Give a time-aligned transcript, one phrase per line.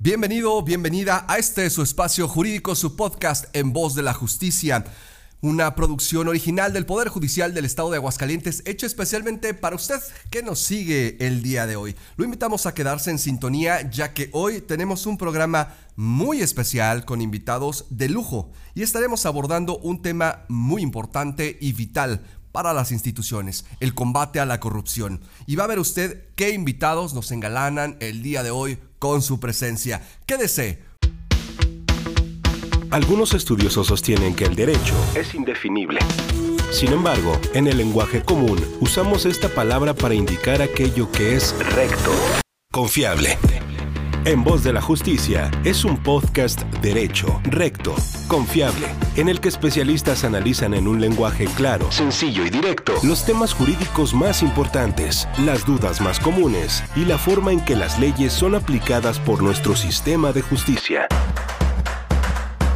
[0.00, 4.84] Bienvenido, bienvenida a este su espacio jurídico, su podcast en voz de la justicia.
[5.40, 9.98] Una producción original del Poder Judicial del Estado de Aguascalientes, hecho especialmente para usted
[10.30, 11.96] que nos sigue el día de hoy.
[12.16, 17.20] Lo invitamos a quedarse en sintonía, ya que hoy tenemos un programa muy especial con
[17.20, 22.22] invitados de lujo y estaremos abordando un tema muy importante y vital
[22.58, 25.20] para las instituciones, el combate a la corrupción.
[25.46, 29.38] Y va a ver usted qué invitados nos engalanan el día de hoy con su
[29.38, 30.02] presencia.
[30.26, 30.82] Quédese.
[32.90, 36.00] Algunos estudiosos sostienen que el derecho es indefinible.
[36.72, 42.10] Sin embargo, en el lenguaje común usamos esta palabra para indicar aquello que es recto,
[42.72, 43.38] confiable.
[44.28, 47.94] En Voz de la Justicia es un podcast derecho, recto,
[48.26, 53.54] confiable, en el que especialistas analizan en un lenguaje claro, sencillo y directo los temas
[53.54, 58.54] jurídicos más importantes, las dudas más comunes y la forma en que las leyes son
[58.54, 61.08] aplicadas por nuestro sistema de justicia.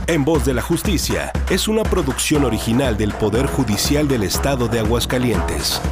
[0.06, 4.78] En Voz de la Justicia es una producción original del Poder Judicial del Estado de
[4.78, 5.82] Aguascalientes.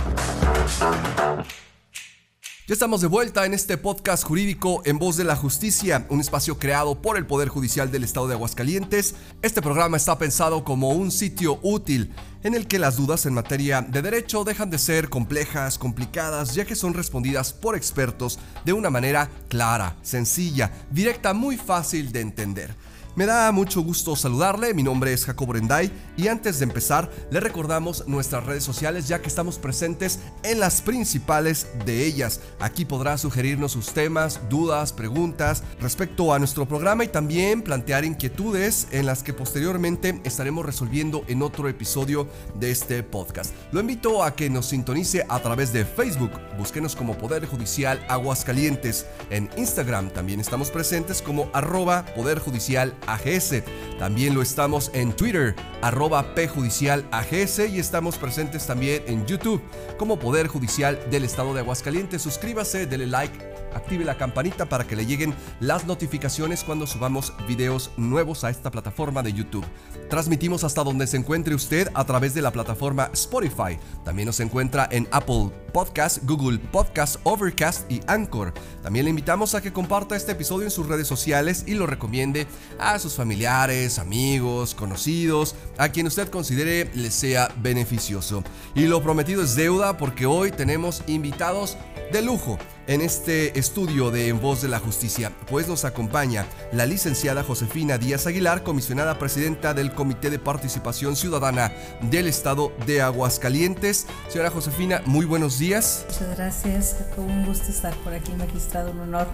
[2.70, 6.56] Ya estamos de vuelta en este podcast jurídico en voz de la justicia, un espacio
[6.56, 9.16] creado por el Poder Judicial del Estado de Aguascalientes.
[9.42, 12.12] Este programa está pensado como un sitio útil
[12.44, 16.64] en el que las dudas en materia de derecho dejan de ser complejas, complicadas, ya
[16.64, 22.76] que son respondidas por expertos de una manera clara, sencilla, directa, muy fácil de entender.
[23.16, 27.40] Me da mucho gusto saludarle, mi nombre es Jacobo Brenday y antes de empezar le
[27.40, 32.40] recordamos nuestras redes sociales ya que estamos presentes en las principales de ellas.
[32.60, 38.86] Aquí podrá sugerirnos sus temas, dudas, preguntas respecto a nuestro programa y también plantear inquietudes
[38.92, 42.28] en las que posteriormente estaremos resolviendo en otro episodio
[42.60, 43.52] de este podcast.
[43.72, 49.04] Lo invito a que nos sintonice a través de Facebook, búsquenos como Poder Judicial Aguascalientes.
[49.30, 53.62] En Instagram también estamos presentes como arroba Poder Judicial AGS.
[53.98, 59.62] También lo estamos en Twitter, arroba PJudicial AGS y estamos presentes también en YouTube
[59.98, 62.22] como Poder Judicial del Estado de Aguascalientes.
[62.22, 67.90] Suscríbase, dele like active la campanita para que le lleguen las notificaciones cuando subamos videos
[67.96, 69.64] nuevos a esta plataforma de YouTube.
[70.08, 73.78] Transmitimos hasta donde se encuentre usted a través de la plataforma Spotify.
[74.04, 78.52] También nos encuentra en Apple Podcast, Google Podcast, Overcast y Anchor.
[78.82, 82.46] También le invitamos a que comparta este episodio en sus redes sociales y lo recomiende
[82.78, 88.42] a sus familiares, amigos, conocidos, a quien usted considere le sea beneficioso.
[88.74, 91.76] Y lo prometido es deuda porque hoy tenemos invitados
[92.12, 92.58] de lujo
[92.90, 97.98] en este estudio de En Voz de la Justicia, pues nos acompaña la licenciada Josefina
[97.98, 101.72] Díaz Aguilar, comisionada presidenta del Comité de Participación Ciudadana
[102.10, 104.08] del Estado de Aguascalientes.
[104.28, 106.04] Señora Josefina, muy buenos días.
[106.08, 109.28] Muchas gracias, un gusto estar por aquí, magistrado, un honor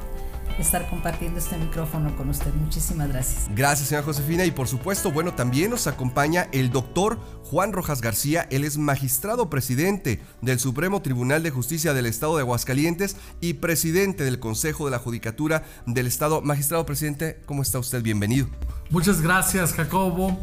[0.58, 2.52] estar compartiendo este micrófono con usted.
[2.54, 3.48] Muchísimas gracias.
[3.54, 4.44] Gracias, señora Josefina.
[4.44, 8.46] Y por supuesto, bueno, también nos acompaña el doctor Juan Rojas García.
[8.50, 14.24] Él es magistrado presidente del Supremo Tribunal de Justicia del Estado de Aguascalientes y presidente
[14.24, 16.40] del Consejo de la Judicatura del Estado.
[16.42, 18.02] Magistrado presidente, ¿cómo está usted?
[18.02, 18.48] Bienvenido.
[18.90, 20.38] Muchas gracias, Jacobo.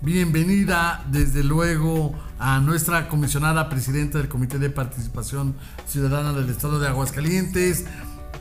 [0.00, 5.56] Bienvenida desde luego a nuestra comisionada presidenta del Comité de Participación
[5.88, 7.84] Ciudadana del Estado de Aguascalientes,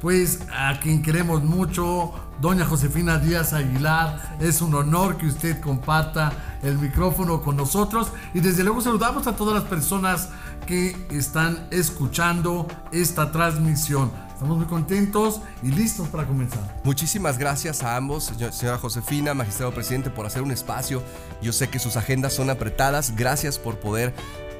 [0.01, 4.37] pues a quien queremos mucho, doña Josefina Díaz Aguilar.
[4.39, 6.31] Es un honor que usted comparta
[6.63, 10.29] el micrófono con nosotros y desde luego saludamos a todas las personas
[10.65, 14.11] que están escuchando esta transmisión.
[14.33, 16.79] Estamos muy contentos y listos para comenzar.
[16.83, 21.01] Muchísimas gracias a ambos, señora Josefina, magistrado presidente, por hacer un espacio.
[21.41, 23.15] Yo sé que sus agendas son apretadas.
[23.15, 24.13] Gracias por poder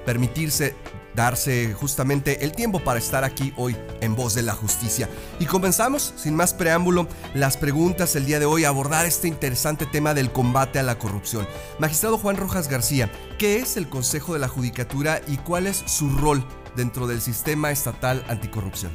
[0.08, 0.74] permitirse
[1.16, 5.10] darse justamente el tiempo para estar aquí hoy en Voz de la Justicia.
[5.38, 9.86] Y comenzamos, sin más preámbulo, las preguntas el día de hoy a abordar este interesante
[9.86, 11.46] tema del combate a la corrupción.
[11.78, 16.10] Magistrado Juan Rojas García, ¿qué es el Consejo de la Judicatura y cuál es su
[16.10, 16.42] rol
[16.78, 18.94] dentro del sistema estatal anticorrupción?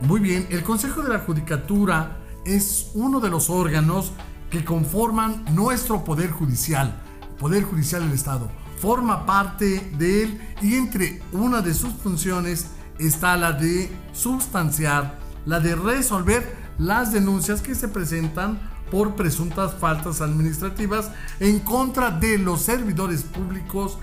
[0.00, 4.10] Muy bien, el Consejo de la Judicatura es uno de los órganos
[4.50, 7.00] que conforman nuestro Poder Judicial,
[7.38, 8.50] Poder Judicial del Estado
[8.82, 12.66] forma parte de él y entre una de sus funciones
[12.98, 18.58] está la de sustanciar, la de resolver las denuncias que se presentan
[18.90, 23.98] por presuntas faltas administrativas en contra de los servidores públicos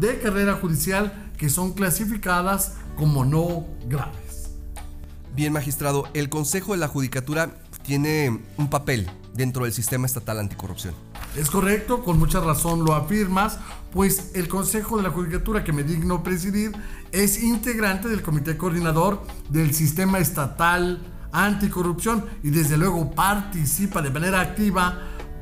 [0.00, 4.48] de carrera judicial que son clasificadas como no graves.
[5.36, 7.50] Bien, magistrado, el Consejo de la Judicatura
[7.82, 11.11] tiene un papel dentro del sistema estatal anticorrupción.
[11.36, 13.58] Es correcto, con mucha razón lo afirmas,
[13.90, 16.72] pues el Consejo de la Judicatura que me digno presidir
[17.10, 21.00] es integrante del Comité Coordinador del Sistema Estatal
[21.32, 24.98] anticorrupción y desde luego participa de manera activa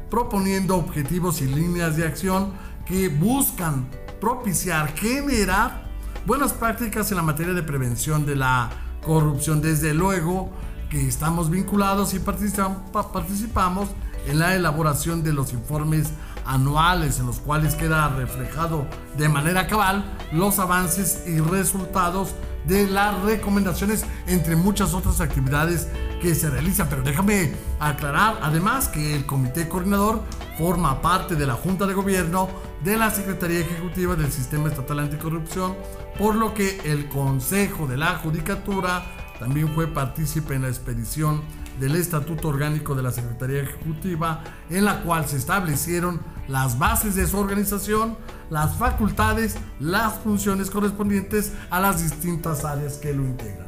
[0.09, 2.53] proponiendo objetivos y líneas de acción
[2.87, 3.89] que buscan
[4.21, 5.89] propiciar, generar
[6.25, 8.71] buenas prácticas en la materia de prevención de la
[9.05, 9.61] corrupción.
[9.61, 10.51] Desde luego
[10.89, 13.89] que estamos vinculados y participamos
[14.27, 16.09] en la elaboración de los informes
[16.45, 18.87] anuales en los cuales queda reflejado
[19.17, 22.35] de manera cabal los avances y resultados
[22.67, 25.89] de las recomendaciones entre muchas otras actividades
[26.21, 26.89] que se realizan.
[26.89, 30.23] Pero déjame aclarar además que el comité coordinador
[30.59, 32.49] forma parte de la Junta de Gobierno
[32.85, 35.75] de la Secretaría Ejecutiva del Sistema Estatal Anticorrupción,
[36.19, 39.05] por lo que el Consejo de la Judicatura
[39.39, 41.43] también fue partícipe en la expedición
[41.81, 47.27] del Estatuto Orgánico de la Secretaría Ejecutiva, en la cual se establecieron las bases de
[47.27, 48.17] su organización,
[48.51, 53.67] las facultades, las funciones correspondientes a las distintas áreas que lo integran.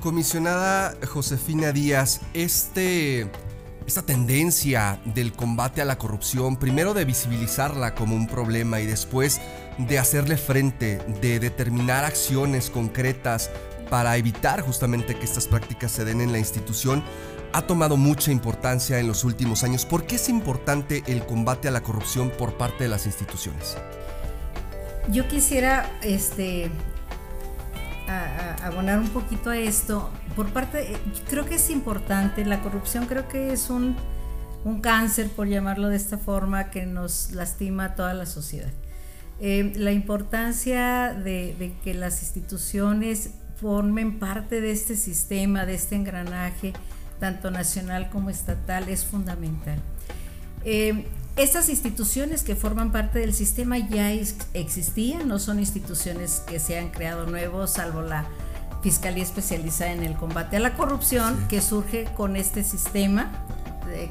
[0.00, 3.30] Comisionada Josefina Díaz, este,
[3.86, 9.40] esta tendencia del combate a la corrupción, primero de visibilizarla como un problema y después
[9.78, 13.50] de hacerle frente, de determinar acciones concretas
[13.90, 17.04] para evitar justamente que estas prácticas se den en la institución,
[17.54, 19.86] ha tomado mucha importancia en los últimos años.
[19.86, 23.76] ¿Por qué es importante el combate a la corrupción por parte de las instituciones?
[25.08, 26.68] Yo quisiera este,
[28.60, 30.10] abonar un poquito a esto.
[30.34, 30.96] Por parte,
[31.30, 33.94] creo que es importante, la corrupción creo que es un,
[34.64, 38.72] un cáncer, por llamarlo de esta forma, que nos lastima a toda la sociedad.
[39.38, 43.30] Eh, la importancia de, de que las instituciones
[43.60, 46.72] formen parte de este sistema, de este engranaje,
[47.18, 49.78] tanto nacional como estatal, es fundamental.
[50.64, 51.06] Eh,
[51.36, 56.90] estas instituciones que forman parte del sistema ya existían, no son instituciones que se han
[56.90, 58.24] creado nuevos, salvo la
[58.82, 63.32] Fiscalía Especializada en el Combate a la Corrupción, que surge con este sistema,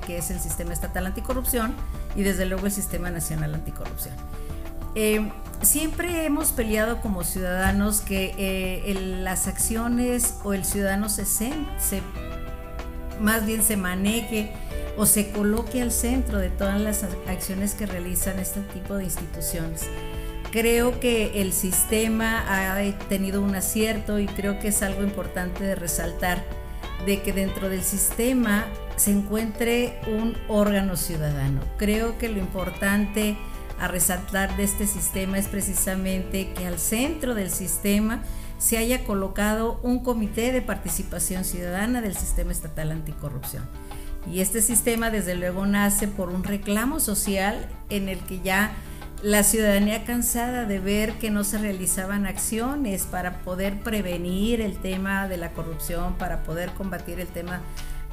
[0.06, 1.73] que es el Sistema Estatal Anticorrupción,
[2.15, 4.15] y desde luego el Sistema Nacional Anticorrupción.
[4.95, 11.53] Eh, siempre hemos peleado como ciudadanos que eh, las acciones o el ciudadano se, se
[13.19, 14.51] más bien se maneje
[14.98, 19.88] o se coloque al centro de todas las acciones que realizan este tipo de instituciones.
[20.51, 22.80] Creo que el sistema ha
[23.10, 26.44] tenido un acierto y creo que es algo importante de resaltar,
[27.07, 28.65] de que dentro del sistema
[28.95, 31.62] se encuentre un órgano ciudadano.
[31.77, 33.36] Creo que lo importante
[33.80, 38.21] a resaltar de este sistema es precisamente que al centro del sistema
[38.63, 43.65] se haya colocado un comité de participación ciudadana del sistema estatal anticorrupción.
[44.31, 48.71] Y este sistema desde luego nace por un reclamo social en el que ya
[49.21, 55.27] la ciudadanía cansada de ver que no se realizaban acciones para poder prevenir el tema
[55.27, 57.59] de la corrupción, para poder combatir el tema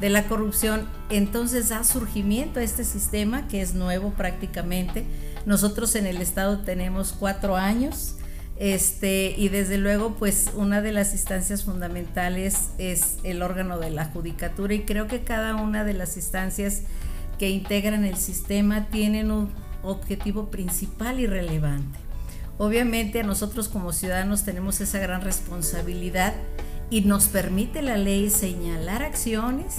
[0.00, 5.04] de la corrupción, entonces da surgimiento a este sistema que es nuevo prácticamente.
[5.46, 8.16] Nosotros en el estado tenemos cuatro años
[8.60, 14.04] este, y desde luego, pues una de las instancias fundamentales es el órgano de la
[14.04, 16.82] judicatura y creo que cada una de las instancias
[17.38, 19.48] que integran el sistema tienen un
[19.82, 21.98] objetivo principal y relevante.
[22.58, 26.34] Obviamente nosotros como ciudadanos tenemos esa gran responsabilidad
[26.90, 29.76] y nos permite la ley señalar acciones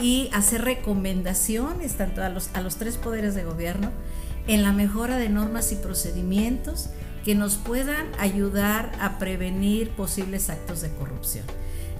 [0.00, 3.92] y hacer recomendaciones tanto a los, a los tres poderes de gobierno
[4.48, 6.90] en la mejora de normas y procedimientos
[7.28, 11.44] que nos puedan ayudar a prevenir posibles actos de corrupción.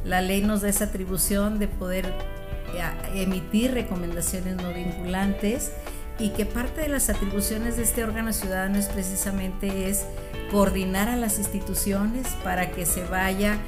[0.03, 5.73] La ley nos da esa atribución de poder eh, emitir recomendaciones no vinculantes
[6.19, 10.07] y que parte de las atribuciones de este órgano ciudadano es precisamente es
[10.51, 13.59] coordinar a las instituciones para que se vaya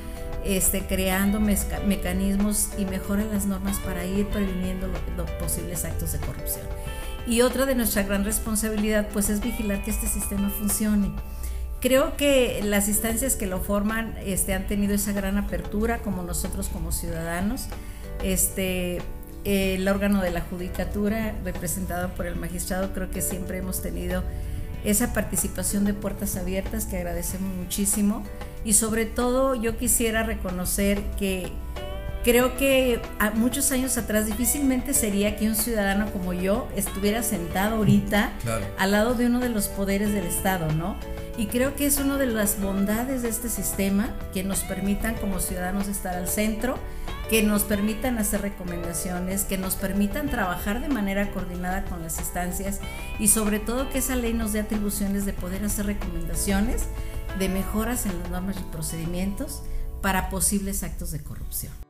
[0.46, 6.64] este, creando mecanismos y mejoren las normas para ir previniendo los posibles actos de corrupción.
[7.26, 11.12] Y otra de nuestra gran responsabilidad pues es vigilar que este sistema funcione
[11.80, 16.68] Creo que las instancias que lo forman este, han tenido esa gran apertura, como nosotros
[16.68, 17.68] como ciudadanos.
[18.22, 19.00] Este,
[19.44, 24.22] el órgano de la judicatura, representado por el magistrado, creo que siempre hemos tenido
[24.84, 28.24] esa participación de puertas abiertas que agradecemos muchísimo.
[28.62, 31.50] Y sobre todo yo quisiera reconocer que
[32.24, 37.76] creo que a muchos años atrás difícilmente sería que un ciudadano como yo estuviera sentado
[37.76, 38.32] ahorita
[38.78, 40.96] al lado de uno de los poderes del Estado, ¿no?
[41.36, 45.40] Y creo que es una de las bondades de este sistema que nos permitan como
[45.40, 46.78] ciudadanos estar al centro,
[47.30, 52.80] que nos permitan hacer recomendaciones, que nos permitan trabajar de manera coordinada con las instancias
[53.18, 56.86] y sobre todo que esa ley nos dé atribuciones de poder hacer recomendaciones
[57.38, 59.62] de mejoras en las normas y procedimientos
[60.02, 61.89] para posibles actos de corrupción.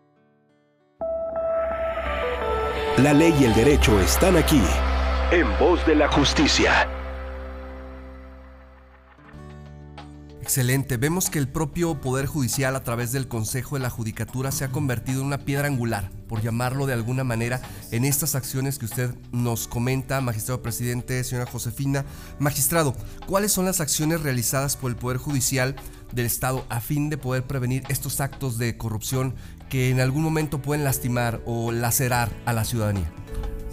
[3.03, 4.61] La ley y el derecho están aquí.
[5.33, 6.87] En voz de la justicia.
[10.43, 10.99] Excelente.
[10.99, 14.69] Vemos que el propio Poder Judicial a través del Consejo de la Judicatura se ha
[14.69, 19.15] convertido en una piedra angular, por llamarlo de alguna manera, en estas acciones que usted
[19.33, 22.05] nos comenta, magistrado presidente, señora Josefina.
[22.39, 22.95] Magistrado,
[23.27, 25.75] ¿cuáles son las acciones realizadas por el Poder Judicial
[26.13, 29.37] del Estado a fin de poder prevenir estos actos de corrupción
[29.71, 33.11] que en algún momento pueden lastimar o lacerar a la ciudadanía?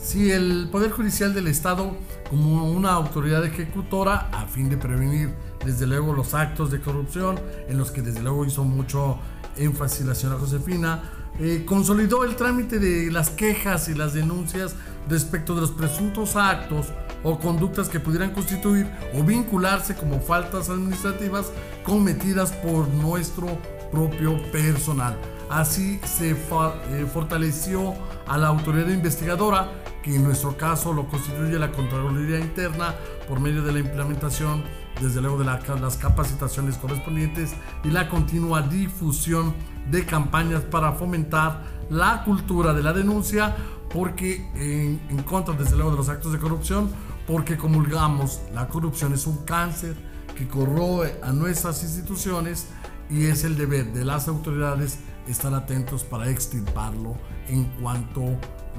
[0.02, 1.98] Sí, el Poder Judicial del Estado
[2.30, 5.34] como una autoridad ejecutora a fin de prevenir
[5.66, 7.38] desde luego los actos de corrupción
[7.68, 9.18] en los que desde luego hizo mucho
[9.58, 11.04] énfasis la señora Josefina,
[11.40, 14.76] eh, consolidó el trámite de las quejas y las denuncias
[15.10, 16.88] respecto de los presuntos actos
[17.24, 21.52] o conductas que pudieran constituir o vincularse como faltas administrativas
[21.84, 23.48] cometidas por nuestro
[23.92, 25.18] propio personal.
[25.50, 27.94] Así se eh, fortaleció
[28.28, 29.72] a la autoridad investigadora,
[30.04, 32.96] que en nuestro caso lo constituye la Contraloría Interna
[33.28, 34.64] por medio de la implementación,
[35.02, 39.54] desde luego de las capacitaciones correspondientes y la continua difusión
[39.90, 43.56] de campañas para fomentar la cultura de la denuncia,
[43.94, 46.92] porque en, contra, desde luego, de los actos de corrupción,
[47.26, 49.96] porque comulgamos, la corrupción es un cáncer
[50.36, 52.68] que corroe a nuestras instituciones
[53.10, 57.16] y es el deber de las autoridades estar atentos para extirparlo
[57.48, 58.24] en cuanto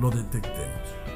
[0.01, 1.09] lo detectemos.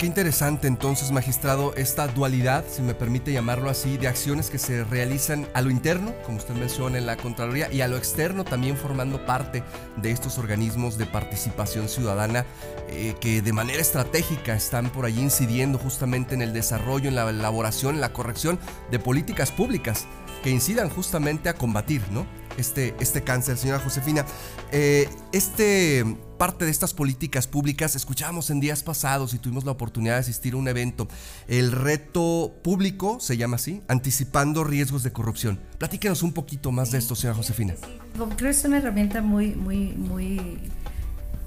[0.00, 4.82] Qué interesante entonces, magistrado, esta dualidad, si me permite llamarlo así, de acciones que se
[4.82, 8.78] realizan a lo interno, como usted menciona en la Contraloría, y a lo externo también
[8.78, 9.62] formando parte
[9.98, 12.46] de estos organismos de participación ciudadana
[12.88, 17.28] eh, que de manera estratégica están por allí incidiendo justamente en el desarrollo, en la
[17.28, 18.58] elaboración, en la corrección
[18.90, 20.06] de políticas públicas
[20.42, 22.24] que incidan justamente a combatir, ¿no?
[22.56, 24.24] Este, este cáncer, señora Josefina.
[24.72, 26.04] Eh, este
[26.40, 30.54] parte de estas políticas públicas, escuchábamos en días pasados y tuvimos la oportunidad de asistir
[30.54, 31.06] a un evento,
[31.48, 35.60] el reto público, se llama así, anticipando riesgos de corrupción.
[35.76, 37.74] Platíquenos un poquito más de esto, señora Josefina.
[38.14, 40.58] Creo que es una herramienta muy, muy, muy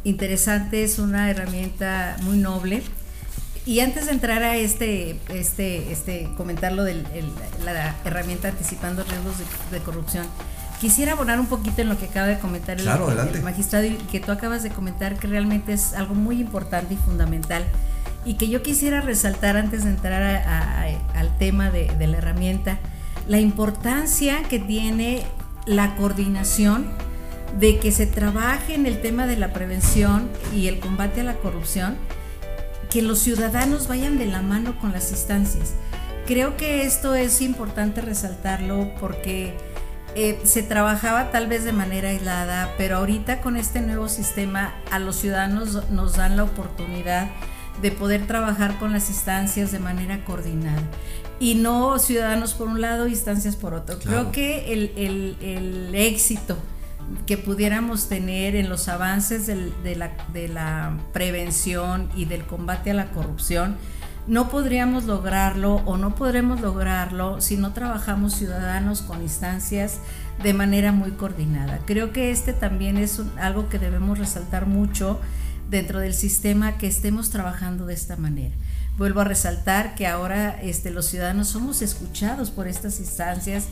[0.03, 2.83] interesante, es una herramienta muy noble.
[3.65, 7.03] Y antes de entrar a este, este, este comentarlo de
[7.63, 9.37] la herramienta anticipando riesgos
[9.71, 10.27] de corrupción,
[10.83, 14.33] Quisiera abonar un poquito en lo que acaba de comentar el, magistrado y que tú
[14.33, 17.63] acabas de comentar que realmente es algo muy importante y fundamental
[18.25, 20.21] y que yo quisiera resaltar antes de entrar
[21.15, 22.79] al tema de, de la herramienta,
[23.29, 25.23] la importancia que tiene
[25.65, 26.87] la coordinación
[27.57, 31.35] de que se trabaje en el tema de la prevención y el combate a la
[31.35, 31.95] corrupción,
[32.89, 35.75] que los ciudadanos vayan de la mano con las instancias.
[36.27, 39.55] Creo que esto es importante resaltarlo porque
[40.15, 44.99] eh, se trabajaba tal vez de manera aislada, pero ahorita con este nuevo sistema a
[44.99, 47.29] los ciudadanos nos dan la oportunidad
[47.81, 50.83] de poder trabajar con las instancias de manera coordinada
[51.39, 53.99] y no ciudadanos por un lado, instancias por otro.
[53.99, 56.57] Creo que el, éxito
[57.25, 62.93] que pudiéramos tener en los avances de, la, de la prevención y del combate a
[62.93, 63.77] la corrupción
[64.27, 69.99] no podríamos lograrlo o no podremos lograrlo si no trabajamos ciudadanos con instancias
[70.41, 71.79] de manera muy coordinada.
[71.85, 75.19] Creo que este también es algo que debemos resaltar mucho
[75.69, 78.55] dentro del sistema que estemos trabajando de esta manera.
[78.97, 83.65] Vuelvo a resaltar que ahora este, los ciudadanos somos escuchados por estas instancias,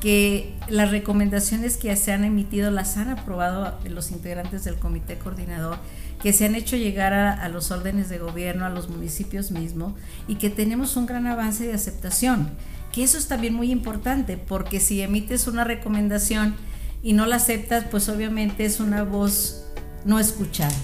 [0.00, 5.78] que las recomendaciones que se han emitido las han aprobado los integrantes del comité coordinador
[6.22, 9.94] que se han hecho llegar a, los órdenes de gobierno, a los municipios mismos,
[10.28, 12.50] y que tenemos un gran avance de aceptación.
[12.92, 16.54] Que eso es también muy importante, porque si emites una recomendación
[17.02, 19.64] y no la aceptas, pues obviamente es una voz
[20.04, 20.74] no escuchada.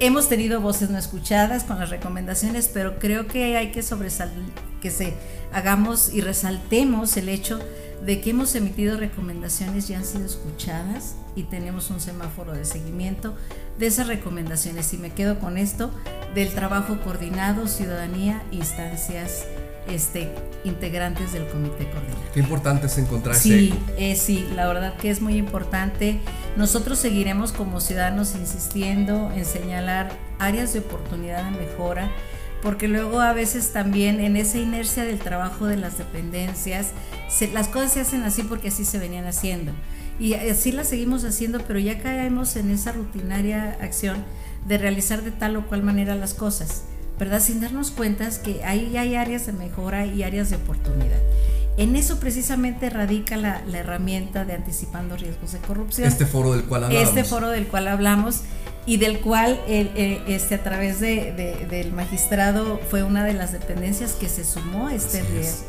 [0.00, 4.44] Hemos tenido voces no escuchadas con las recomendaciones, pero creo que hay que sobresalir,
[4.80, 5.14] que se
[5.52, 7.60] hagamos y resaltemos el hecho
[8.02, 13.34] que hemos emitido recomendaciones y han sido escuchadas y tenemos un semáforo de seguimiento
[13.78, 14.92] de esas recomendaciones.
[14.94, 15.90] Y me quedo con esto
[16.34, 19.46] del trabajo coordinado, ciudadanía, instancias
[19.88, 20.30] este,
[20.64, 22.24] integrantes del comité coordinador.
[22.32, 23.42] Qué importante es encontrarse.
[23.42, 26.20] Sí, eh, sí, la verdad que es muy importante.
[26.56, 32.10] Nosotros seguiremos como ciudadanos insistiendo en señalar áreas de oportunidad de mejora
[32.64, 36.92] porque luego a veces también en esa inercia del trabajo de las dependencias,
[37.52, 39.72] las cosas se hacen así porque así se venían haciendo.
[40.18, 44.24] Y así las seguimos haciendo, pero ya caemos en esa rutinaria acción
[44.66, 46.84] de realizar de tal o cual manera las cosas,
[47.18, 47.40] ¿verdad?
[47.40, 51.20] Sin darnos cuenta que ahí hay áreas de mejora y áreas de oportunidad.
[51.76, 56.08] En eso precisamente radica la, la herramienta de anticipando riesgos de corrupción.
[56.08, 57.08] Este foro del cual hablamos.
[57.08, 58.40] Este foro del cual hablamos
[58.86, 61.32] y del cual este, a través de,
[61.70, 65.22] del magistrado fue una de las dependencias que se sumó a este,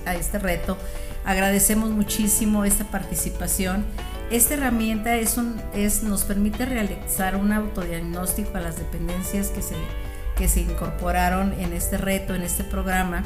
[0.05, 0.77] a este reto.
[1.23, 3.85] Agradecemos muchísimo esta participación.
[4.31, 9.75] Esta herramienta es un, es, nos permite realizar un autodiagnóstico a las dependencias que se,
[10.37, 13.23] que se incorporaron en este reto, en este programa.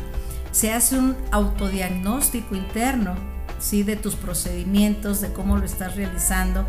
[0.52, 3.16] Se hace un autodiagnóstico interno
[3.60, 3.84] ¿sí?
[3.84, 6.66] de tus procedimientos, de cómo lo estás realizando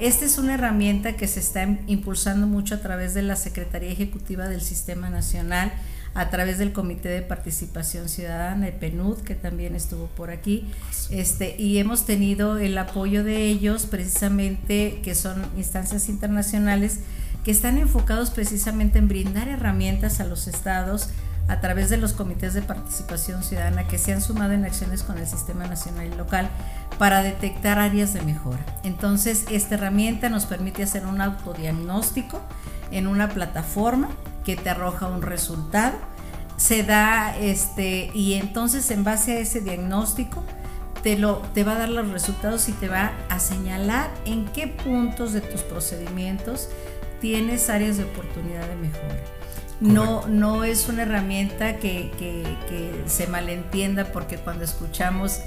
[0.00, 4.48] esta es una herramienta que se está impulsando mucho a través de la Secretaría Ejecutiva
[4.48, 5.72] del Sistema Nacional,
[6.14, 10.70] a través del Comité de Participación Ciudadana, el PNUD, que también estuvo por aquí,
[11.10, 17.00] este, y hemos tenido el apoyo de ellos precisamente, que son instancias internacionales,
[17.44, 21.10] que están enfocados precisamente en brindar herramientas a los estados
[21.48, 25.16] a través de los comités de participación ciudadana que se han sumado en acciones con
[25.18, 26.50] el sistema nacional y local
[26.98, 28.58] para detectar áreas de mejora.
[28.82, 32.40] Entonces, esta herramienta nos permite hacer un autodiagnóstico
[32.90, 34.10] en una plataforma
[34.44, 35.96] que te arroja un resultado.
[36.56, 40.42] Se da este y entonces en base a ese diagnóstico
[41.02, 44.66] te, lo, te va a dar los resultados y te va a señalar en qué
[44.66, 46.68] puntos de tus procedimientos
[47.20, 49.22] tienes áreas de oportunidad de mejora.
[49.80, 55.40] No, no es una herramienta que, que, que se malentienda porque cuando escuchamos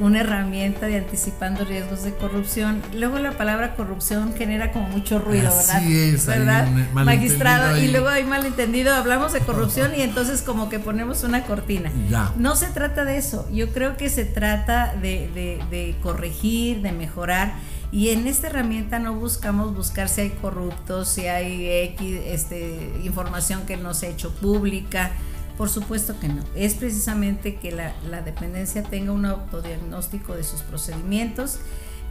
[0.00, 2.82] una herramienta de anticipando riesgos de corrupción.
[2.94, 5.82] Luego la palabra corrupción genera como mucho ruido, ¿verdad?
[5.84, 6.68] es, ¿verdad?
[6.92, 11.90] Magistrado, y luego hay malentendido, hablamos de corrupción y entonces como que ponemos una cortina.
[12.36, 15.28] No se trata de eso, yo creo que se trata de,
[15.70, 17.54] de corregir, de mejorar.
[17.90, 23.64] Y en esta herramienta no buscamos buscar si hay corruptos, si hay X, este, información
[23.64, 25.12] que no se ha hecho pública,
[25.58, 26.44] por supuesto que no.
[26.54, 31.58] Es precisamente que la, dependencia tenga un autodiagnóstico de sus procedimientos,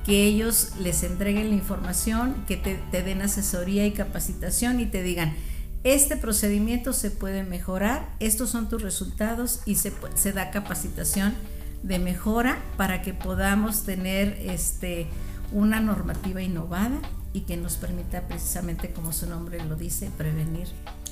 [0.06, 5.34] que ellos les entreguen la información, que te, den asesoría y capacitación y te digan,
[5.86, 11.34] este procedimiento se puede mejorar, estos son tus resultados y se, se da capacitación
[11.83, 15.07] de mejora para que podamos tener este,
[15.53, 17.00] una normativa innovada
[17.31, 20.68] y que nos permita precisamente, como su nombre lo dice, prevenir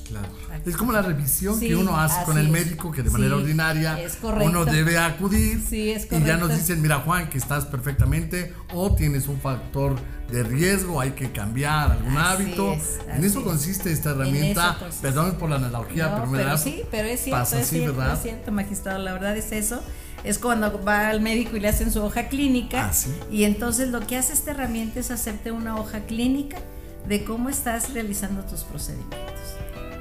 [0.08, 0.28] Claro.
[0.64, 4.64] Es como la revisión que uno hace con el médico, que de manera ordinaria uno
[4.64, 9.96] debe acudir y ya nos dicen, mira Juan, que estás perfectamente o tienes un factor
[10.30, 12.76] de riesgo, hay que cambiar algún hábito.
[13.08, 14.78] en eso consiste esta herramienta.
[15.00, 18.52] Perdón por la analogía, pero me da, sí, pero es cierto, es, cierto es cierto,
[18.52, 19.82] magistrado, la verdad es eso.
[20.24, 22.90] Es cuando va al médico y le hacen su hoja clínica.
[22.90, 26.56] Ah, y entonces lo que hace esta herramienta es hacerte una hoja clínica
[27.06, 29.35] de cómo estás realizando tus procedimientos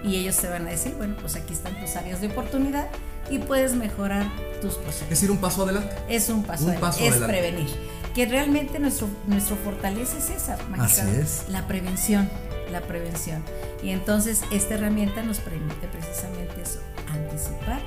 [0.05, 2.87] y ellos te van a decir, bueno, pues aquí están tus áreas de oportunidad
[3.29, 4.29] y puedes mejorar
[4.61, 5.11] tus procesos.
[5.11, 5.95] Es ir un paso adelante.
[6.07, 7.07] Es un paso adelante.
[7.07, 7.67] es prevenir.
[8.13, 11.45] Que realmente nuestro, nuestro fortaleza es esa, Así es.
[11.49, 12.29] La prevención,
[12.71, 13.43] la prevención.
[13.83, 16.79] Y entonces esta herramienta nos permite precisamente eso,
[17.11, 17.81] anticipar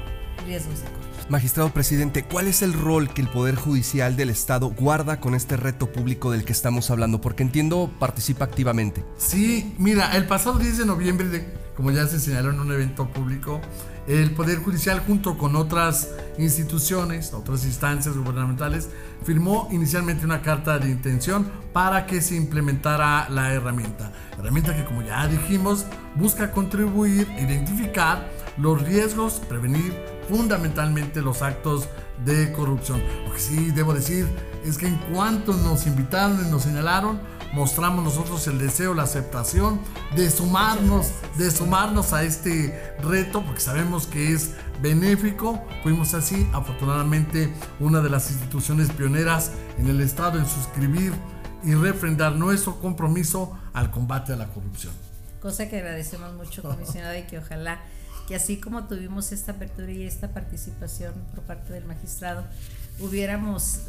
[0.44, 1.08] riesgos de corrupción.
[1.30, 5.56] Magistrado presidente, ¿cuál es el rol que el Poder Judicial del Estado guarda con este
[5.56, 7.20] reto público del que estamos hablando?
[7.20, 9.04] Porque entiendo participa activamente.
[9.18, 13.06] Sí, mira, el pasado 10 de noviembre de como ya se señaló en un evento
[13.06, 13.60] público,
[14.08, 18.88] el Poder Judicial junto con otras instituciones, otras instancias gubernamentales,
[19.22, 24.10] firmó inicialmente una carta de intención para que se implementara la herramienta.
[24.36, 25.86] Herramienta que como ya dijimos
[26.16, 29.94] busca contribuir, identificar los riesgos, prevenir
[30.28, 31.88] fundamentalmente los actos
[32.24, 33.00] de corrupción.
[33.24, 34.26] Lo que sí debo decir
[34.64, 37.20] es que en cuanto nos invitaron y nos señalaron,
[37.52, 39.80] mostramos nosotros el deseo, la aceptación
[40.14, 45.62] de sumarnos, de sumarnos a este reto, porque sabemos que es benéfico.
[45.82, 51.12] Fuimos así, afortunadamente, una de las instituciones pioneras en el Estado en suscribir
[51.64, 54.92] y refrendar nuestro compromiso al combate a la corrupción.
[55.40, 57.80] Cosa que agradecemos mucho, comisionada, y que ojalá
[58.26, 62.44] que así como tuvimos esta apertura y esta participación por parte del magistrado,
[63.00, 63.80] hubiéramos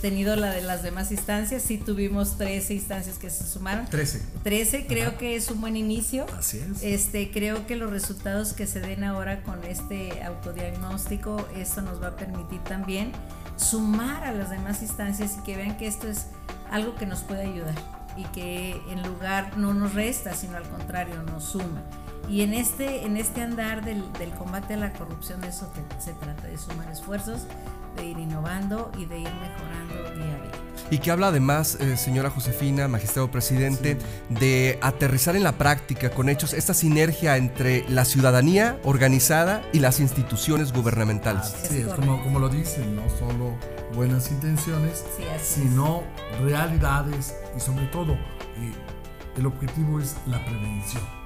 [0.00, 1.62] tenido la de las demás instancias.
[1.62, 3.86] Sí tuvimos 13 instancias que se sumaron.
[3.86, 4.22] 13.
[4.42, 6.26] 13 creo que es un buen inicio.
[6.38, 6.82] Así es.
[6.82, 12.08] Este, creo que los resultados que se den ahora con este autodiagnóstico, esto nos va
[12.08, 13.12] a permitir también
[13.56, 16.26] sumar a las demás instancias y que vean que esto es
[16.70, 17.74] algo que nos puede ayudar
[18.16, 21.82] y que en lugar no nos resta, sino al contrario, nos suma.
[22.28, 26.12] Y en este, en este andar del, del combate a la corrupción, de eso se
[26.14, 27.46] trata, de sumar esfuerzos
[27.96, 30.52] de ir innovando y de ir mejorando día a día.
[30.90, 36.28] Y que habla además, eh, señora Josefina, magistrado presidente, de aterrizar en la práctica con
[36.28, 41.54] hechos esta sinergia entre la ciudadanía organizada y las instituciones gubernamentales.
[41.68, 43.56] sí, es como, como, lo dicen, no solo
[43.94, 45.04] buenas intenciones,
[45.42, 46.04] sino
[46.44, 48.16] realidades y sobre todo
[49.36, 51.25] el objetivo es la prevención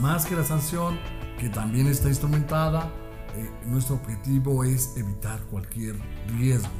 [0.00, 0.98] Más que la sanción,
[1.38, 2.90] que también está instrumentada,
[3.36, 5.96] eh, nuestro objetivo es evitar cualquier
[6.38, 6.70] riesgo.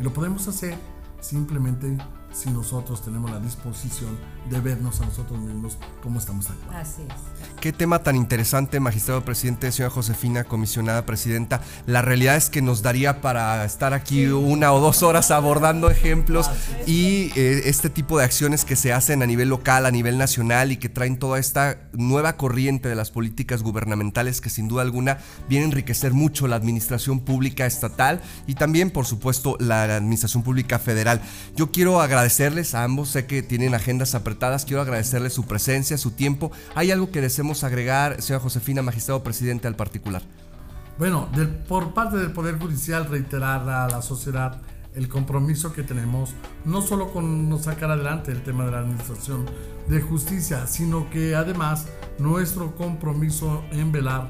[0.00, 0.76] Y lo podemos hacer
[1.20, 1.96] simplemente
[2.32, 4.18] si nosotros tenemos la disposición
[4.50, 6.78] de vernos a nosotros mismos como estamos actuando.
[6.78, 7.58] Así es.
[7.60, 11.60] Qué tema tan interesante, magistrado presidente, señora Josefina, comisionada presidenta.
[11.86, 16.48] La realidad es que nos daría para estar aquí una o dos horas abordando ejemplos
[16.86, 20.70] y eh, este tipo de acciones que se hacen a nivel local, a nivel nacional
[20.70, 25.18] y que traen toda esta nueva corriente de las políticas gubernamentales que sin duda alguna
[25.48, 30.78] viene a enriquecer mucho la administración pública estatal y también, por supuesto, la administración pública
[30.78, 31.20] federal.
[31.56, 36.10] Yo quiero agradecerles a ambos, sé que tienen agendas apretadas, quiero agradecerles su presencia, su
[36.10, 36.50] tiempo.
[36.74, 40.22] ¿Hay algo que deseemos agregar, señora Josefina, magistrado presidente al particular?
[40.98, 44.60] Bueno, del- por parte del Poder Judicial reiterar a la sociedad
[44.96, 49.46] el compromiso que tenemos, no solo con no sacar adelante el tema de la administración
[49.86, 51.86] de justicia, sino que además
[52.18, 54.26] nuestro compromiso en velar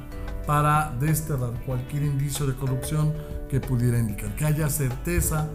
[0.47, 3.15] para desterrar cualquier indicio de corrupción
[3.49, 5.49] que pudiera indicar, que haya certeza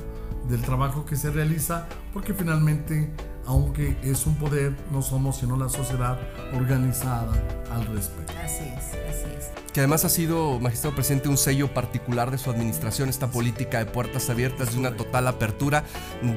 [0.50, 3.12] del trabajo que se realiza, porque finalmente,
[3.46, 6.18] aunque es un poder, no somos sino la sociedad
[6.54, 7.32] organizada
[7.72, 8.34] al respecto.
[8.44, 9.52] Así es, así es.
[9.74, 13.86] que además ha sido, magistrado presidente, un sello particular de su administración, esta política de
[13.86, 15.84] puertas abiertas, de una total apertura,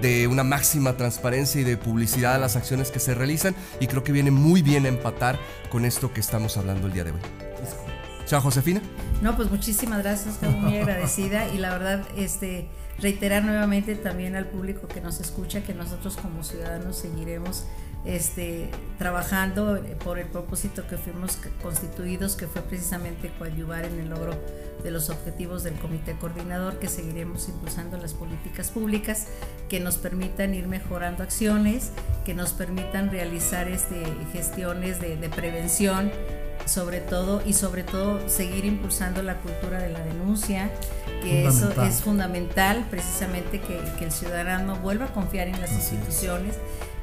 [0.01, 4.03] de una máxima transparencia y de publicidad a las acciones que se realizan, y creo
[4.03, 5.38] que viene muy bien a empatar
[5.71, 7.21] con esto que estamos hablando el día de hoy.
[8.25, 8.83] Señora Josefina.
[9.23, 12.69] No, pues muchísimas gracias, quedo muy agradecida y la verdad, este,
[13.01, 17.65] reiterar nuevamente también al público que nos escucha que nosotros como ciudadanos seguiremos
[18.05, 24.39] este, trabajando por el propósito que fuimos constituidos, que fue precisamente coadyuvar en el logro
[24.85, 29.27] de los objetivos del comité coordinador, que seguiremos impulsando las políticas públicas
[29.69, 31.91] que nos permitan ir mejorando acciones,
[32.25, 36.13] que nos permitan realizar este, gestiones de, de prevención
[36.65, 40.71] sobre todo y sobre todo seguir impulsando la cultura de la denuncia,
[41.23, 45.81] que eso es fundamental precisamente que, que el ciudadano vuelva a confiar en las Así
[45.81, 45.93] es.
[45.93, 46.57] instituciones,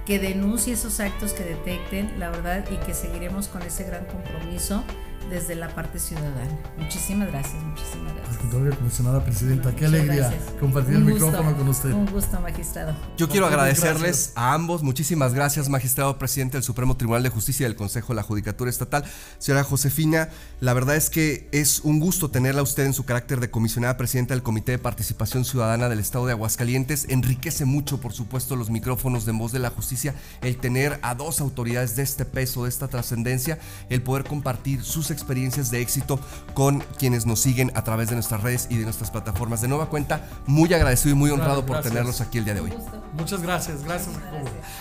[0.05, 4.83] que denuncie esos actos que detecten, la verdad, y que seguiremos con ese gran compromiso
[5.29, 6.57] desde la parte ciudadana.
[6.77, 8.37] Muchísimas gracias, muchísimas Al gracias.
[8.37, 10.43] contrario, comisionada presidenta, qué Muchas alegría gracias.
[10.59, 11.91] compartir Un el gusto, micrófono con usted.
[11.91, 12.95] Un gusto, magistrado.
[13.17, 14.33] Yo quiero agradecerles gracias.
[14.35, 14.83] a ambos.
[14.83, 18.69] Muchísimas gracias, magistrado presidente del Supremo Tribunal de Justicia y del Consejo de la Judicatura
[18.69, 19.03] Estatal.
[19.37, 23.39] Señora Josefina, la verdad es que es un gusto tenerla a usted en su carácter
[23.39, 27.05] de comisionada presidenta del Comité de Participación Ciudadana del Estado de Aguascalientes.
[27.09, 31.41] Enriquece mucho, por supuesto, los micrófonos de Voz de la Justicia, el tener a dos
[31.41, 33.59] autoridades de este peso, de esta trascendencia,
[33.89, 36.19] el poder compartir sus experiencias de éxito
[36.53, 39.61] con quienes nos siguen a través de nuestras redes y de nuestras plataformas.
[39.61, 42.73] De nueva cuenta, muy agradecido y muy honrado por tenerlos aquí el día de hoy.
[43.13, 44.15] Muchas gracias, gracias.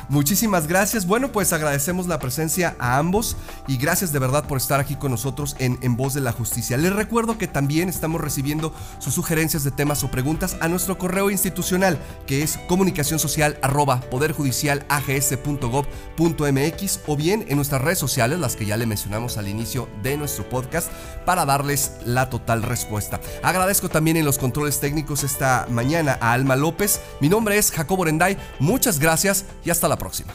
[0.08, 1.06] Muchísimas gracias.
[1.06, 5.10] Bueno, pues agradecemos la presencia a ambos y gracias de verdad por estar aquí con
[5.10, 6.78] nosotros en En Voz de la Justicia.
[6.78, 11.30] Les recuerdo que también estamos recibiendo sus sugerencias de temas o preguntas a nuestro correo
[11.30, 18.66] institucional que es comunicación social arroba poderjudicialags.gov.mx o bien en nuestras redes sociales, las que
[18.66, 20.90] ya le mencionamos al inicio de nuestro podcast,
[21.26, 23.20] para darles la total respuesta.
[23.42, 27.00] Agradezco también en los controles técnicos esta mañana a Alma López.
[27.20, 28.38] Mi nombre es Jacobo Renday.
[28.58, 30.32] Muchas gracias y hasta la próxima.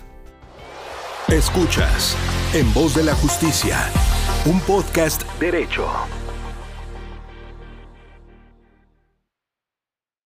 [1.27, 2.15] Escuchas
[2.53, 3.77] En Voz de la Justicia,
[4.45, 5.87] un podcast derecho.